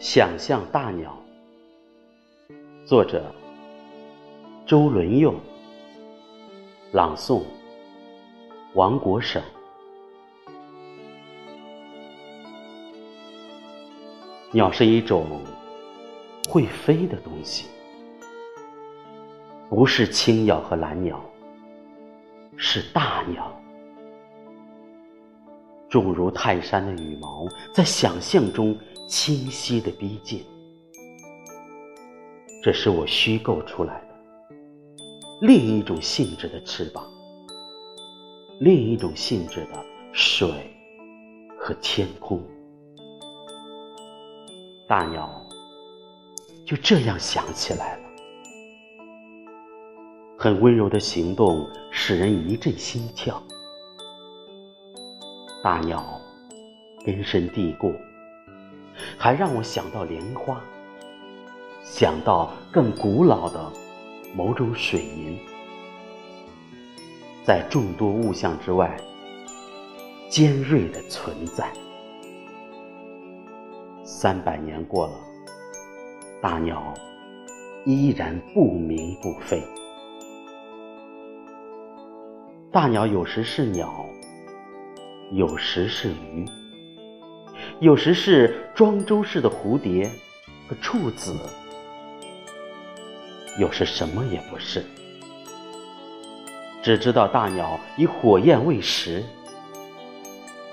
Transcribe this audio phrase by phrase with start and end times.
[0.00, 1.14] 想象大鸟，
[2.86, 3.22] 作者
[4.64, 5.34] 周伦佑，
[6.90, 7.42] 朗诵
[8.72, 9.42] 王国省。
[14.52, 15.42] 鸟是一种
[16.48, 17.66] 会飞的东西，
[19.68, 21.22] 不是青鸟和蓝鸟，
[22.56, 23.54] 是大鸟。
[25.90, 28.78] 重如泰山的羽毛，在想象中
[29.10, 30.46] 清晰的逼近。
[32.62, 34.56] 这是我虚构出来的
[35.40, 37.04] 另一种性质的翅膀，
[38.60, 40.48] 另一种性质的水
[41.58, 42.40] 和天空。
[44.86, 45.28] 大鸟
[46.64, 48.02] 就这样想起来了，
[50.38, 53.42] 很温柔的行动使人一阵心跳。
[55.64, 56.04] 大鸟
[57.04, 57.92] 根深蒂固，
[59.18, 60.60] 还让我想到莲花，
[61.82, 63.72] 想到更古老的
[64.34, 65.38] 某种水银，
[67.44, 68.96] 在众多物象之外，
[70.28, 71.70] 尖锐的存在。
[74.04, 75.14] 三百年过了，
[76.40, 76.94] 大鸟
[77.84, 79.62] 依然不鸣不飞。
[82.72, 84.06] 大鸟有时是鸟。
[85.32, 86.44] 有时是鱼，
[87.80, 90.10] 有时是庄周式的蝴蝶
[90.68, 91.34] 和处子，
[93.58, 94.84] 有时什么也不是。
[96.82, 99.24] 只知道大鸟以火焰为食，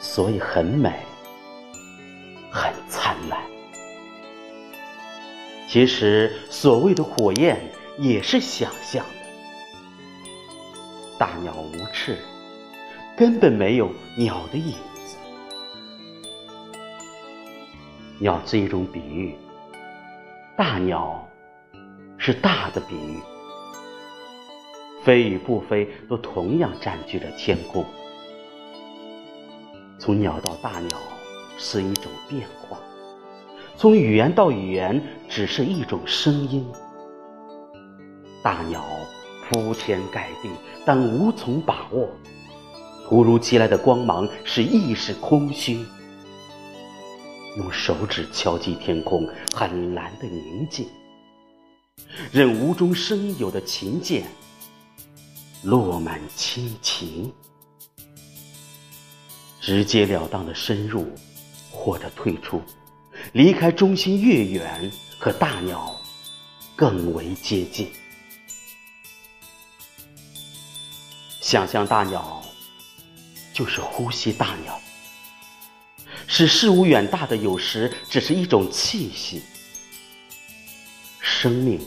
[0.00, 0.92] 所以很美，
[2.50, 3.40] 很灿烂。
[5.68, 7.56] 其实所谓的火焰
[7.98, 9.12] 也是想象的。
[11.16, 12.18] 大鸟无翅。
[13.16, 14.74] 根本没有鸟的影
[18.18, 19.34] 鸟是一种比喻，
[20.56, 21.28] 大鸟
[22.16, 23.18] 是大的比喻。
[25.04, 27.84] 飞与不飞都同样占据着天空。
[29.98, 30.98] 从鸟到大鸟
[31.58, 32.78] 是一种变化，
[33.76, 36.66] 从语言到语言只是一种声音。
[38.42, 38.82] 大鸟
[39.48, 40.50] 铺天盖地，
[40.86, 42.08] 但无从把握。
[43.06, 45.84] 突如其来的光芒使意识空虚，
[47.56, 50.86] 用手指敲击天空，很蓝的宁静，
[52.30, 54.26] 任无中生有的琴键
[55.62, 57.32] 落满亲情，
[59.60, 61.10] 直截了当的深入
[61.70, 62.60] 或者退出，
[63.32, 65.98] 离开中心越远，和大鸟
[66.76, 67.90] 更为接近。
[71.40, 72.42] 想象大鸟。
[73.54, 74.78] 就是呼吸大鸟，
[76.26, 79.42] 使事物远大的有时只是一种气息。
[81.20, 81.80] 生命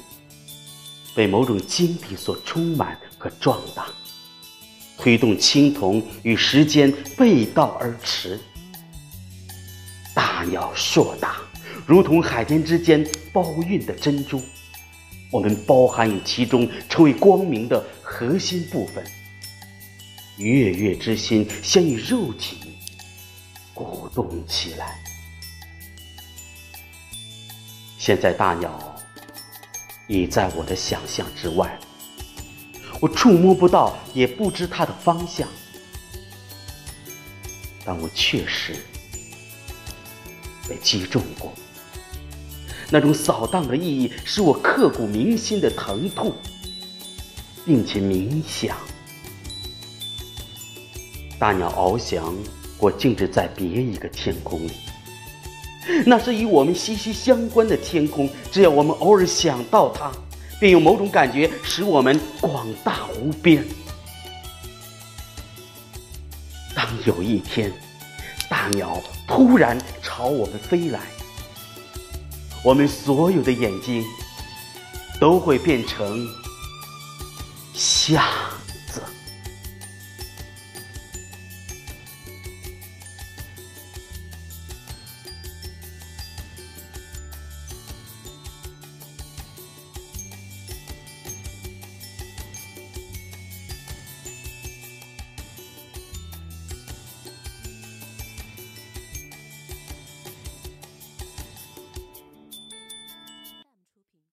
[1.15, 3.87] 被某种晶体所充满和壮大，
[4.97, 8.39] 推动青铜与时间背道而驰。
[10.13, 11.37] 大鸟硕大，
[11.85, 14.41] 如同海天之间包蕴的珍珠，
[15.31, 19.03] 我们包含于其中，成为光明的核心部分。
[20.37, 22.57] 月月之心，先于肉体
[24.23, 24.99] 动起来。
[27.97, 28.95] 现在大鸟
[30.07, 31.79] 已在我的想象之外，
[32.99, 35.47] 我触摸不到，也不知它的方向，
[37.85, 38.75] 但我确实
[40.67, 41.53] 被击中过。
[42.89, 46.33] 那种扫荡的意义，使我刻骨铭心的疼痛，
[47.65, 48.75] 并且冥想。
[51.37, 52.35] 大鸟翱翔
[52.79, 54.71] 或静止在别一个天空里，
[56.05, 58.29] 那是与我们息息相关的天空。
[58.51, 60.11] 只要我们偶尔想到它，
[60.59, 63.63] 便有某种感觉使我们广大无边。
[66.73, 67.71] 当有一天，
[68.49, 71.01] 大鸟突然朝我们飞来，
[72.63, 74.05] 我们所有的眼睛
[75.19, 76.25] 都会变成
[77.73, 78.23] 虾。